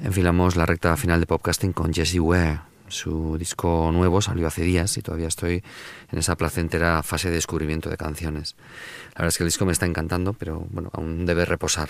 Enfilamos 0.00 0.56
la 0.56 0.66
recta 0.66 0.96
final 0.96 1.20
de 1.20 1.26
podcasting 1.26 1.72
con 1.72 1.92
Jessie 1.94 2.20
Ware. 2.20 2.60
Su 2.88 3.38
disco 3.38 3.90
nuevo 3.92 4.20
salió 4.20 4.46
hace 4.46 4.62
días 4.62 4.98
y 4.98 5.02
todavía 5.02 5.28
estoy 5.28 5.64
en 6.10 6.18
esa 6.18 6.36
placentera 6.36 7.02
fase 7.02 7.28
de 7.28 7.36
descubrimiento 7.36 7.88
de 7.88 7.96
canciones. 7.96 8.56
La 9.14 9.20
verdad 9.20 9.28
es 9.28 9.38
que 9.38 9.44
el 9.44 9.48
disco 9.48 9.64
me 9.64 9.72
está 9.72 9.86
encantando, 9.86 10.34
pero 10.34 10.66
bueno, 10.70 10.90
aún 10.92 11.24
debe 11.24 11.46
reposar. 11.46 11.88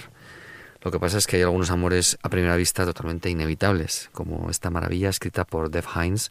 Lo 0.83 0.91
que 0.91 1.01
pasa 1.01 1.19
es 1.19 1.27
que 1.27 1.37
hay 1.37 1.43
algunos 1.43 1.71
amores 1.71 2.19
a 2.23 2.29
primera 2.29 2.55
vista 2.57 2.85
totalmente 2.85 3.31
inevitables, 3.31 4.11
como 4.13 4.51
esta 4.51 4.71
maravilla 4.71 5.09
escrita 5.09 5.45
por 5.45 5.71
Dev 5.71 5.87
Hines, 5.97 6.31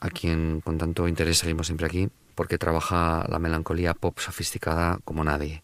a 0.00 0.08
quien 0.08 0.62
con 0.62 0.78
tanto 0.78 1.06
interés 1.06 1.38
seguimos 1.38 1.66
siempre 1.66 1.86
aquí, 1.86 2.08
porque 2.34 2.56
trabaja 2.56 3.26
la 3.28 3.38
melancolía 3.38 3.92
pop 3.92 4.18
sofisticada 4.18 4.98
como 5.04 5.22
nadie. 5.22 5.62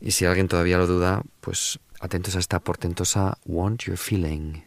Y 0.00 0.10
si 0.12 0.24
alguien 0.24 0.48
todavía 0.48 0.78
lo 0.78 0.86
duda, 0.86 1.22
pues 1.40 1.78
atentos 2.00 2.36
a 2.36 2.38
esta 2.38 2.60
portentosa 2.60 3.38
Want 3.44 3.84
Your 3.84 3.96
Feeling. 3.96 4.65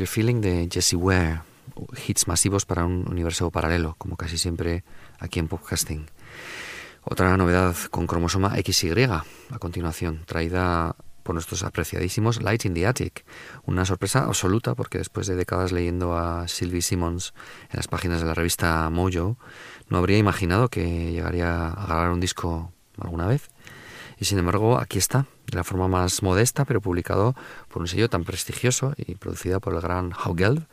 Your 0.00 0.08
Feeling 0.08 0.40
de 0.40 0.66
Jesse 0.72 0.94
Ware, 0.94 1.42
hits 2.06 2.26
masivos 2.26 2.64
para 2.64 2.86
un 2.86 3.06
universo 3.06 3.50
paralelo, 3.50 3.96
como 3.98 4.16
casi 4.16 4.38
siempre 4.38 4.82
aquí 5.18 5.40
en 5.40 5.46
podcasting. 5.46 6.06
Otra 7.02 7.36
novedad 7.36 7.76
con 7.90 8.06
cromosoma 8.06 8.56
XY 8.56 9.02
a 9.04 9.58
continuación, 9.58 10.22
traída 10.24 10.96
por 11.22 11.34
nuestros 11.34 11.64
apreciadísimos 11.64 12.40
Light 12.40 12.64
in 12.64 12.72
the 12.72 12.86
Attic. 12.86 13.26
Una 13.66 13.84
sorpresa 13.84 14.24
absoluta 14.24 14.74
porque 14.74 14.96
después 14.96 15.26
de 15.26 15.36
décadas 15.36 15.70
leyendo 15.70 16.16
a 16.16 16.48
Sylvie 16.48 16.80
Simmons 16.80 17.34
en 17.70 17.76
las 17.76 17.86
páginas 17.86 18.20
de 18.20 18.26
la 18.26 18.32
revista 18.32 18.88
Mojo, 18.88 19.36
no 19.90 19.98
habría 19.98 20.16
imaginado 20.16 20.70
que 20.70 21.12
llegaría 21.12 21.68
a 21.68 21.86
grabar 21.86 22.10
un 22.10 22.20
disco 22.20 22.72
alguna 22.98 23.26
vez. 23.26 23.50
Y 24.20 24.26
sin 24.26 24.38
embargo, 24.38 24.78
aquí 24.78 24.98
está, 24.98 25.24
de 25.46 25.56
la 25.56 25.64
forma 25.64 25.88
más 25.88 26.22
modesta, 26.22 26.66
pero 26.66 26.82
publicado 26.82 27.34
por 27.68 27.80
un 27.80 27.88
sello 27.88 28.10
tan 28.10 28.24
prestigioso 28.24 28.92
y 28.98 29.14
producida 29.14 29.60
por 29.60 29.74
el 29.74 29.80
gran 29.80 30.12
Haugelb. 30.12 30.66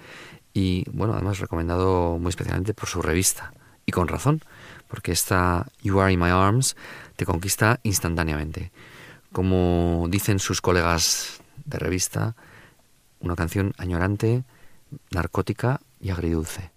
Y 0.53 0.83
bueno, 0.91 1.13
además 1.13 1.39
recomendado 1.39 2.19
muy 2.19 2.29
especialmente 2.29 2.73
por 2.73 2.89
su 2.89 3.01
revista. 3.01 3.53
Y 3.85 3.93
con 3.93 4.09
razón, 4.09 4.41
porque 4.89 5.13
esta 5.13 5.65
You 5.81 6.01
Are 6.01 6.11
in 6.11 6.19
My 6.19 6.29
Arms 6.29 6.75
te 7.15 7.25
conquista 7.25 7.79
instantáneamente. 7.83 8.73
Como 9.31 10.07
dicen 10.09 10.39
sus 10.39 10.59
colegas 10.59 11.39
de 11.63 11.79
revista, 11.79 12.35
una 13.21 13.37
canción 13.37 13.73
añorante, 13.77 14.43
narcótica 15.11 15.79
y 16.01 16.09
agridulce. 16.09 16.71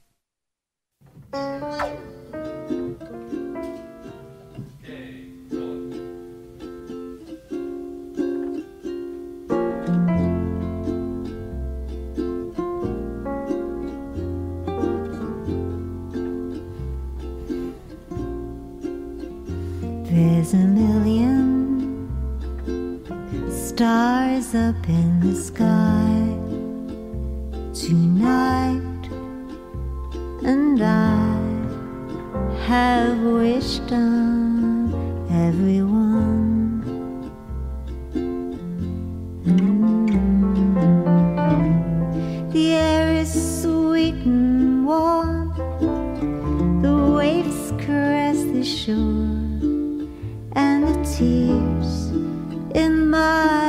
There's 20.21 20.53
a 20.53 20.59
million 20.59 22.07
stars 23.51 24.55
up 24.55 24.87
in 24.87 25.21
the 25.21 25.35
sky 25.35 26.37
tonight, 27.73 29.09
and 30.45 30.83
I 30.83 31.39
have 32.67 33.19
wished 33.19 33.91
on 33.93 34.93
everyone. 35.31 36.83
Mm. 39.33 39.73
The 42.53 42.75
air 42.75 43.15
is 43.15 43.63
sweet 43.63 44.17
and 44.27 44.85
warm, 44.85 45.55
the 46.83 46.95
waves 47.17 47.73
caress 47.79 48.43
the 48.43 48.63
shore 48.63 49.40
tears 51.21 52.13
in 52.75 53.11
my 53.11 53.60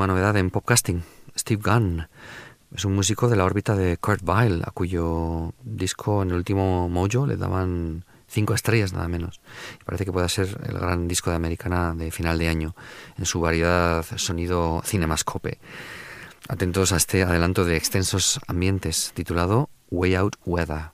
última 0.00 0.14
novedad 0.14 0.36
en 0.38 0.48
podcasting. 0.48 1.02
Steve 1.36 1.60
Gunn 1.62 2.08
es 2.74 2.86
un 2.86 2.94
músico 2.94 3.28
de 3.28 3.36
la 3.36 3.44
órbita 3.44 3.76
de 3.76 3.98
Kurt 3.98 4.26
Weill, 4.26 4.62
a 4.64 4.70
cuyo 4.70 5.52
disco 5.62 6.22
en 6.22 6.30
el 6.30 6.36
último 6.36 6.88
Mojo 6.88 7.26
le 7.26 7.36
daban 7.36 8.06
cinco 8.26 8.54
estrellas 8.54 8.94
nada 8.94 9.08
menos. 9.08 9.42
Y 9.78 9.84
parece 9.84 10.06
que 10.06 10.12
pueda 10.12 10.26
ser 10.30 10.58
el 10.66 10.78
gran 10.78 11.06
disco 11.06 11.28
de 11.28 11.36
americana 11.36 11.92
de 11.94 12.10
final 12.10 12.38
de 12.38 12.48
año 12.48 12.74
en 13.18 13.26
su 13.26 13.42
variedad 13.42 14.02
sonido 14.16 14.80
cinemascope. 14.86 15.58
Atentos 16.48 16.92
a 16.92 16.96
este 16.96 17.22
adelanto 17.22 17.66
de 17.66 17.76
extensos 17.76 18.40
ambientes 18.46 19.12
titulado 19.14 19.68
Way 19.90 20.14
Out 20.14 20.36
Weather. 20.46 20.92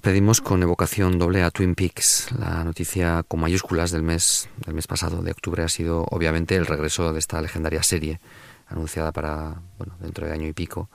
Despedimos 0.00 0.40
con 0.40 0.62
evocación 0.62 1.18
doble 1.18 1.42
a 1.42 1.50
Twin 1.50 1.74
Peaks. 1.74 2.28
La 2.38 2.64
noticia 2.64 3.22
con 3.28 3.38
mayúsculas 3.38 3.90
del 3.90 4.02
mes, 4.02 4.48
del 4.64 4.72
mes 4.72 4.86
pasado, 4.86 5.20
de 5.20 5.30
octubre, 5.30 5.62
ha 5.62 5.68
sido 5.68 6.06
obviamente 6.10 6.56
el 6.56 6.64
regreso 6.64 7.12
de 7.12 7.18
esta 7.18 7.38
legendaria 7.42 7.82
serie, 7.82 8.18
anunciada 8.66 9.12
para 9.12 9.60
bueno, 9.76 9.94
dentro 10.00 10.26
de 10.26 10.32
año 10.32 10.48
y 10.48 10.54
pico. 10.54 10.88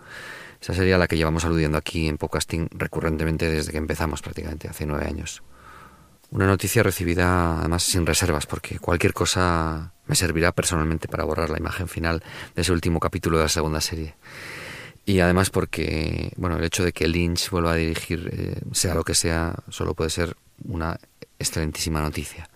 Esa 0.60 0.74
serie 0.74 0.96
a 0.96 0.98
la 0.98 1.08
que 1.08 1.18
llevamos 1.18 1.46
aludiendo 1.46 1.78
aquí 1.78 2.08
en 2.08 2.18
podcasting 2.18 2.68
recurrentemente 2.72 3.48
desde 3.48 3.72
que 3.72 3.78
empezamos 3.78 4.24
prácticamente, 4.24 4.70
hace 4.70 4.88
nueve 4.88 5.06
años. 5.06 5.44
Una 6.32 6.48
noticia 6.48 6.82
recibida 6.82 7.60
además 7.60 7.84
sin 7.84 8.08
reservas, 8.08 8.48
porque 8.48 8.80
cualquier 8.80 9.14
cosa 9.14 9.94
me 10.08 10.16
servirá 10.16 10.52
personalmente 10.52 11.08
para 11.08 11.26
borrar 11.26 11.52
la 11.52 11.60
imagen 11.60 11.88
final 11.88 12.24
de 12.56 12.64
ese 12.64 12.72
último 12.72 13.00
capítulo 13.00 13.38
de 13.38 13.44
la 13.44 13.50
segunda 13.50 13.82
serie. 13.82 14.16
Y 15.06 15.20
además 15.20 15.52
porque, 15.52 16.32
bueno, 16.36 16.58
el 16.58 16.64
hecho 16.64 16.84
de 16.84 16.92
que 16.92 17.08
Lynch 17.08 17.52
vuelva 17.52 17.74
a 17.74 17.76
dirigir, 17.76 18.30
eh, 18.34 18.60
sea 18.72 18.96
lo 18.96 19.04
que 19.04 19.14
sea, 19.14 19.56
solo 19.70 19.94
puede 19.94 20.10
ser 20.10 20.36
una 20.68 21.00
excelentísima 21.38 22.02
noticia. 22.02 22.50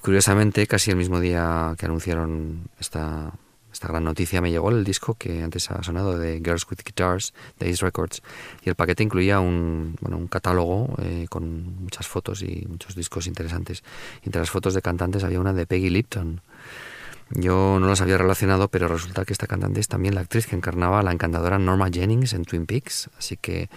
Curiosamente, 0.00 0.66
casi 0.66 0.90
el 0.90 0.96
mismo 0.96 1.20
día 1.20 1.74
que 1.78 1.86
anunciaron 1.86 2.68
esta, 2.80 3.32
esta 3.72 3.88
gran 3.88 4.04
noticia, 4.04 4.40
me 4.40 4.50
llegó 4.50 4.70
el 4.70 4.84
disco 4.84 5.14
que 5.14 5.42
antes 5.42 5.70
ha 5.70 5.82
sonado 5.82 6.18
de 6.18 6.40
Girls 6.44 6.66
with 6.70 6.78
Guitars, 6.84 7.34
de 7.58 7.70
Ace 7.70 7.84
Records, 7.84 8.22
y 8.64 8.68
el 8.68 8.74
paquete 8.74 9.02
incluía 9.02 9.38
un, 9.38 9.96
bueno, 10.00 10.16
un 10.16 10.28
catálogo 10.28 10.94
eh, 11.02 11.26
con 11.28 11.82
muchas 11.82 12.06
fotos 12.08 12.42
y 12.42 12.66
muchos 12.68 12.94
discos 12.94 13.26
interesantes. 13.26 13.84
Entre 14.22 14.40
las 14.40 14.50
fotos 14.50 14.74
de 14.74 14.82
cantantes 14.82 15.24
había 15.24 15.40
una 15.40 15.52
de 15.52 15.66
Peggy 15.66 15.90
Lipton, 15.90 16.40
yo 17.30 17.78
no 17.80 17.88
las 17.88 18.00
había 18.00 18.18
relacionado, 18.18 18.68
pero 18.68 18.86
resulta 18.86 19.24
que 19.24 19.32
esta 19.32 19.48
cantante 19.48 19.80
es 19.80 19.88
también 19.88 20.14
la 20.14 20.20
actriz 20.20 20.46
que 20.46 20.54
encarnaba 20.54 21.00
a 21.00 21.02
la 21.02 21.10
encantadora 21.10 21.58
Norma 21.58 21.90
Jennings 21.90 22.32
en 22.34 22.44
Twin 22.44 22.66
Peaks. 22.66 23.10
Así 23.18 23.36
que 23.36 23.68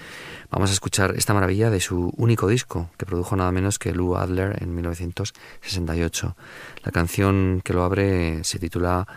vamos 0.51 0.69
a 0.69 0.73
escuchar 0.73 1.15
esta 1.15 1.33
maravilla 1.33 1.71
de 1.71 1.79
su 1.79 2.13
único 2.17 2.47
disco, 2.47 2.91
que 2.97 3.07
produjo 3.07 3.35
nada 3.35 3.51
menos 3.51 3.79
que 3.79 3.93
Lou 3.93 4.15
Adler 4.15 4.61
en 4.61 4.75
1968. 4.75 6.35
La 6.83 6.91
canción 6.91 7.61
que 7.63 7.73
lo 7.73 7.83
abre 7.83 8.43
se 8.43 8.59
titula 8.59 9.07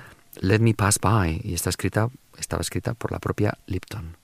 Let 0.40 0.60
Me 0.60 0.74
Pass 0.74 0.98
By 0.98 1.42
y 1.44 1.52
está 1.52 1.68
escrita, 1.68 2.08
estaba 2.38 2.62
escrita 2.62 2.94
por 2.94 3.12
la 3.12 3.18
propia 3.18 3.58
Lipton. 3.66 4.21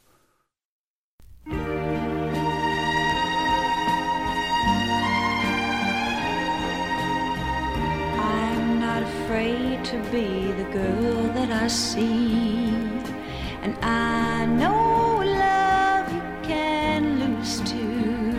See. 11.68 12.72
And 13.60 13.76
I 13.82 14.46
know 14.46 15.18
love 15.18 16.10
you 16.10 16.22
can 16.42 17.20
lose 17.20 17.60
too. 17.60 18.32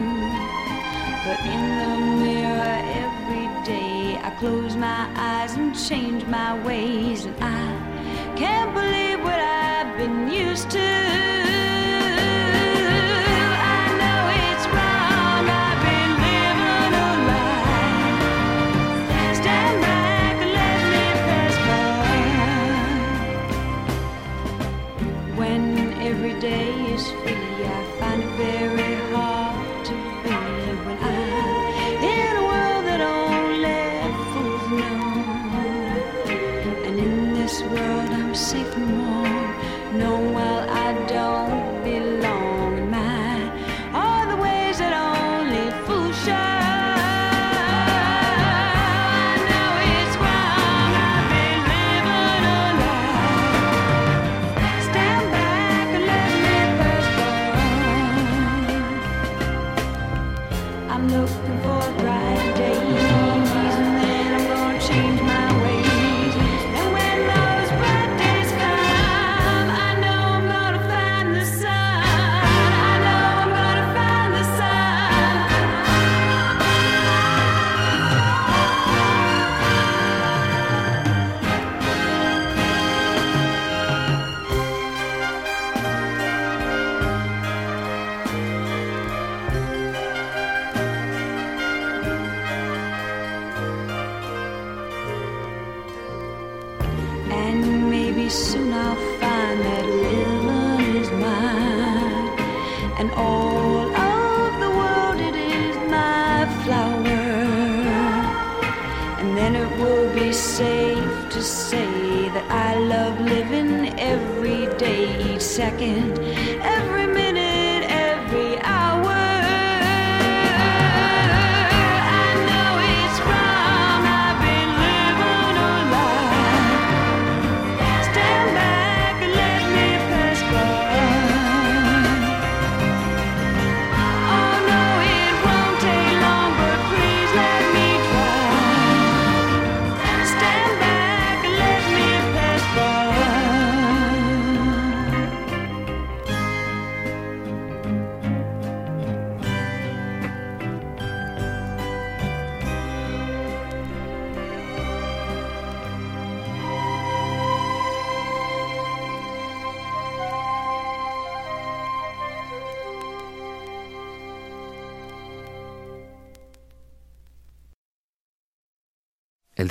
But 1.26 1.40
in 1.46 1.64
the 1.80 2.26
mirror 2.26 2.78
every 3.06 3.66
day, 3.66 4.20
I 4.24 4.36
close 4.40 4.76
my 4.76 5.08
eyes 5.16 5.54
and 5.58 5.78
change 5.78 6.26
my 6.26 6.60
ways. 6.66 7.26
And 7.26 7.36
I 7.40 8.36
can't 8.36 8.74
believe 8.74 9.24
what 9.24 9.40
I've 9.40 9.96
been 9.96 10.32
used 10.32 10.72
to. 10.72 11.39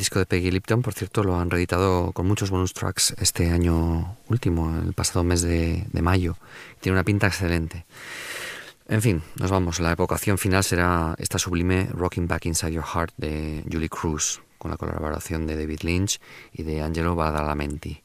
disco 0.08 0.20
de 0.20 0.24
Peggy 0.24 0.50
Lipton, 0.50 0.80
por 0.80 0.94
cierto, 0.94 1.22
lo 1.22 1.38
han 1.38 1.50
reeditado 1.50 2.12
con 2.12 2.26
muchos 2.26 2.48
bonus 2.48 2.72
tracks 2.72 3.14
este 3.18 3.50
año 3.50 4.16
último, 4.28 4.74
el 4.82 4.94
pasado 4.94 5.22
mes 5.22 5.42
de, 5.42 5.84
de 5.92 6.00
mayo. 6.00 6.38
Tiene 6.80 6.96
una 6.96 7.04
pinta 7.04 7.26
excelente. 7.26 7.84
En 8.88 9.02
fin, 9.02 9.22
nos 9.38 9.50
vamos. 9.50 9.80
La 9.80 9.92
evocación 9.92 10.38
final 10.38 10.64
será 10.64 11.14
esta 11.18 11.38
sublime 11.38 11.88
Rocking 11.92 12.26
Back 12.26 12.46
Inside 12.46 12.72
Your 12.72 12.86
Heart 12.86 13.16
de 13.18 13.62
Julie 13.70 13.90
Cruz, 13.90 14.40
con 14.56 14.70
la 14.70 14.78
colaboración 14.78 15.46
de 15.46 15.56
David 15.56 15.80
Lynch 15.82 16.22
y 16.54 16.62
de 16.62 16.80
Angelo 16.80 17.14
Badalamenti. 17.14 18.02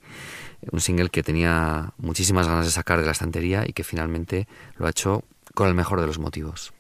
Un 0.74 0.82
single 0.82 1.08
que 1.08 1.24
tenía 1.24 1.94
muchísimas 1.96 2.50
ganas 2.50 2.66
de 2.66 2.74
sacar 2.74 3.00
de 3.00 3.06
la 3.06 3.14
estantería 3.14 3.64
y 3.66 3.72
que 3.72 3.86
finalmente 3.86 4.50
lo 4.76 4.88
ha 4.88 4.90
hecho 4.90 5.24
con 5.56 5.70
el 5.70 5.74
mejor 5.74 6.02
de 6.02 6.08
los 6.08 6.20
motivos. 6.20 6.74